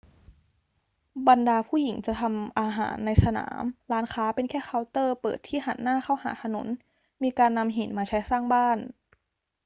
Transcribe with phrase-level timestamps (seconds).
[1.27, 6.67] บรรดาผู้หญิงจะทำอาหารในสนาม ร้านค้าเป็นแค่เคาน์เตอร์เปิดที่หันหน้าเข้าหาถนน
[7.23, 8.77] มีการนำหินมาใช้สร้างบ้าน